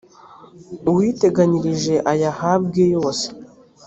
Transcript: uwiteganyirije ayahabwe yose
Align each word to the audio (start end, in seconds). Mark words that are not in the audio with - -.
uwiteganyirije 0.89 1.95
ayahabwe 2.11 2.83
yose 2.95 3.27